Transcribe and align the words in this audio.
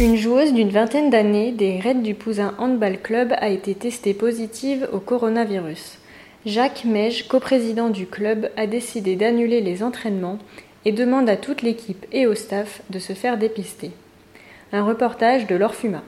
Une 0.00 0.16
joueuse 0.16 0.54
d'une 0.54 0.70
vingtaine 0.70 1.10
d'années 1.10 1.52
des 1.52 1.78
Reds 1.78 2.00
du 2.00 2.14
Pouzin 2.14 2.54
Handball 2.56 3.02
Club 3.02 3.34
a 3.36 3.50
été 3.50 3.74
testée 3.74 4.14
positive 4.14 4.88
au 4.94 4.98
coronavirus. 4.98 5.98
Jacques 6.46 6.86
Meige, 6.86 7.28
coprésident 7.28 7.90
du 7.90 8.06
club, 8.06 8.48
a 8.56 8.66
décidé 8.66 9.14
d'annuler 9.14 9.60
les 9.60 9.82
entraînements 9.82 10.38
et 10.86 10.92
demande 10.92 11.28
à 11.28 11.36
toute 11.36 11.60
l'équipe 11.60 12.06
et 12.12 12.26
au 12.26 12.34
staff 12.34 12.80
de 12.88 12.98
se 12.98 13.12
faire 13.12 13.36
dépister. 13.36 13.90
Un 14.72 14.84
reportage 14.84 15.46
de 15.46 15.54
Laure 15.54 15.74
Fuma. 15.74 16.02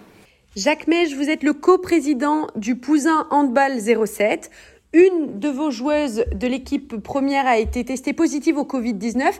Jacques 0.57 0.87
Meige, 0.87 1.15
vous 1.15 1.29
êtes 1.29 1.43
le 1.43 1.53
coprésident 1.53 2.47
du 2.57 2.77
Pouzin 2.77 3.27
Handball 3.31 3.79
07. 3.79 4.51
Une 4.95 5.39
de 5.39 5.51
vos 5.51 5.71
joueuses 5.71 6.25
de 6.35 6.47
l'équipe 6.47 6.97
première 6.97 7.47
a 7.47 7.59
été 7.59 7.85
testée 7.85 8.15
positive 8.15 8.57
au 8.57 8.65
Covid-19. 8.65 9.35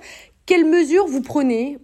Quelles 0.45 0.67
mesures 0.67 1.07
vous 1.07 1.23
prenez 1.23 1.79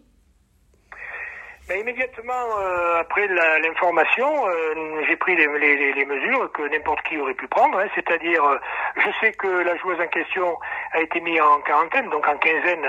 ben, 1.68 1.80
immédiatement 1.80 2.58
euh, 2.58 3.00
après 3.00 3.26
l'information, 3.28 4.48
euh, 4.48 5.02
j'ai 5.06 5.16
pris 5.16 5.36
les, 5.36 5.46
les, 5.58 5.92
les, 5.92 6.04
mesures 6.06 6.50
que 6.52 6.62
n'importe 6.62 7.02
qui 7.02 7.18
aurait 7.18 7.34
pu 7.34 7.46
prendre, 7.46 7.78
hein, 7.78 7.88
c'est-à-dire, 7.94 8.42
euh, 8.42 8.58
je 8.96 9.10
sais 9.20 9.32
que 9.32 9.46
la 9.46 9.76
joueuse 9.76 10.00
en 10.00 10.06
question 10.06 10.56
a 10.92 11.00
été 11.00 11.20
mise 11.20 11.38
en 11.42 11.60
quarantaine, 11.60 12.08
donc 12.08 12.26
en 12.26 12.38
quinzaine, 12.38 12.86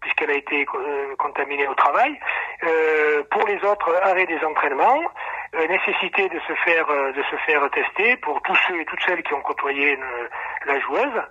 puisqu'elle 0.00 0.30
a 0.30 0.34
été 0.34 0.66
contaminée 1.18 1.68
au 1.68 1.74
travail. 1.74 2.18
pour 3.30 3.46
les 3.46 3.62
autres, 3.64 3.94
arrêt 4.02 4.26
des 4.26 4.42
entraînements, 4.44 5.02
nécessité 5.68 6.28
de 6.28 6.38
se 6.40 6.54
faire 6.64 6.86
de 6.86 7.22
se 7.30 7.36
faire 7.46 7.68
tester 7.70 8.16
pour 8.16 8.42
tous 8.42 8.56
ceux 8.66 8.80
et 8.80 8.84
toutes 8.84 9.02
celles 9.06 9.22
qui 9.22 9.34
ont 9.34 9.40
côtoyé 9.40 9.98
la 10.66 10.78
joueuse. 10.80 11.22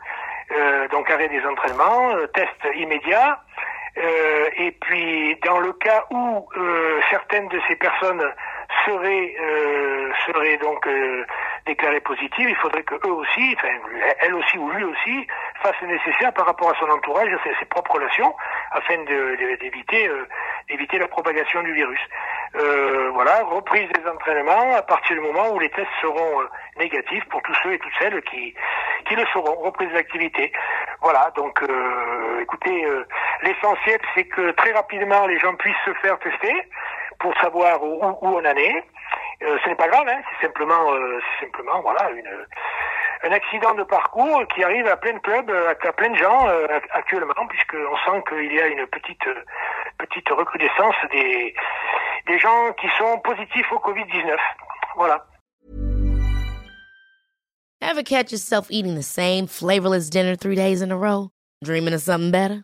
donc 0.91 1.09
arrêt 1.09 1.29
des 1.29 1.45
entraînements, 1.45 2.15
test 2.33 2.75
immédiat. 2.75 3.39
Euh, 3.97 4.49
et 4.57 4.71
puis, 4.71 5.37
dans 5.45 5.59
le 5.59 5.71
cas 5.73 6.03
où 6.11 6.47
euh, 6.57 7.01
certaines 7.09 7.47
de 7.47 7.59
ces 7.67 7.75
personnes 7.77 8.23
seraient, 8.85 9.35
euh, 9.39 10.11
seraient 10.25 10.57
donc 10.57 10.87
déclarées 11.65 12.01
positives, 12.01 12.49
il 12.49 12.55
faudrait 12.57 12.83
que 12.83 12.95
eux 12.95 13.11
aussi, 13.11 13.55
enfin, 13.57 13.73
elle 14.19 14.35
aussi 14.35 14.57
ou 14.57 14.69
lui 14.69 14.83
aussi, 14.83 15.27
fassent 15.63 15.79
le 15.81 15.87
nécessaire 15.87 16.33
par 16.33 16.45
rapport 16.45 16.69
à 16.69 16.79
son 16.79 16.89
entourage, 16.89 17.29
à 17.31 17.37
ses, 17.59 17.65
propres 17.65 17.93
relations, 17.93 18.35
afin 18.71 18.97
d'éviter 19.59 20.09
d'éviter 20.67 20.97
la 20.97 21.07
propagation 21.07 21.63
du 21.63 21.73
virus. 21.73 21.99
voilà, 23.13 23.43
reprise 23.43 23.89
des 23.93 24.07
entraînements 24.09 24.75
à 24.75 24.81
partir 24.81 25.15
du 25.15 25.21
moment 25.21 25.49
où 25.53 25.59
les 25.59 25.69
tests 25.69 25.87
seront 26.01 26.43
négatifs 26.77 27.25
pour 27.29 27.41
tous 27.43 27.55
ceux 27.63 27.73
et 27.73 27.79
toutes 27.79 27.93
celles 27.99 28.21
qui 28.23 28.53
qui 29.07 29.15
le 29.15 29.25
seront, 29.27 29.55
reprise 29.61 29.91
d'activité. 29.93 30.51
Voilà, 31.01 31.31
donc 31.35 31.63
écoutez, 32.41 32.85
L'essentiel, 33.43 33.99
c'est 34.13 34.25
que 34.25 34.51
très 34.51 34.71
rapidement, 34.71 35.27
les 35.27 35.39
gens 35.39 35.55
puissent 35.55 35.75
se 35.85 35.93
faire 35.95 36.17
tester 36.19 36.53
pour 37.19 37.33
savoir 37.39 37.83
où, 37.83 37.99
on 38.01 38.37
en 38.37 38.43
est. 38.43 38.83
Euh, 39.43 39.57
ce 39.63 39.69
n'est 39.69 39.75
pas 39.75 39.87
grave, 39.87 40.07
hein, 40.07 40.21
c'est 40.29 40.47
simplement, 40.47 40.93
euh, 40.93 41.19
simplement, 41.41 41.81
voilà, 41.81 42.09
une, 42.11 42.45
un 43.23 43.31
accident 43.31 43.73
de 43.73 43.83
parcours 43.83 44.43
qui 44.53 44.63
arrive 44.63 44.87
à 44.87 44.97
plein 44.97 45.13
de 45.13 45.19
clubs, 45.19 45.49
à, 45.49 45.91
plein 45.93 46.09
de 46.09 46.15
gens 46.15 46.47
euh, 46.47 46.67
actuellement, 46.91 47.47
puisqu'on 47.49 47.97
sent 48.05 48.23
qu'il 48.29 48.53
y 48.53 48.61
a 48.61 48.67
une 48.67 48.87
petite, 48.87 49.27
petite 49.97 50.29
recrudescence 50.29 50.95
des, 51.11 51.53
des 52.27 52.39
gens 52.39 52.73
qui 52.79 52.87
sont 52.97 53.19
positifs 53.19 53.71
au 53.71 53.79
Covid-19. 53.79 54.37
Voilà. 54.95 55.25
Ever 57.81 58.03
catch 58.03 58.31
yourself 58.31 58.67
eating 58.71 58.95
the 58.95 59.03
same 59.03 59.47
flavorless 59.47 60.09
dinner 60.09 60.35
three 60.35 60.55
days 60.55 60.81
in 60.81 60.91
a 60.91 60.97
row? 60.97 61.29
Dreaming 61.63 61.93
of 61.93 62.01
something 62.01 62.31
better? 62.31 62.63